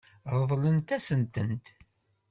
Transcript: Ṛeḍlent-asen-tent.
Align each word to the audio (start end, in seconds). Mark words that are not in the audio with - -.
Ṛeḍlent-asen-tent. 0.39 1.65